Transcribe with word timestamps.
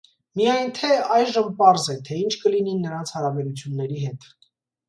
Միայն 0.39 0.71
թե, 0.77 0.89
այժմ 1.17 1.51
պարզ 1.59 1.85
է, 1.97 1.97
թե 2.09 2.19
ինչ 2.23 2.33
կլինի 2.47 2.73
նրանց 2.87 3.15
հարաբերությունների 3.19 4.03
հետ։ 4.09 4.31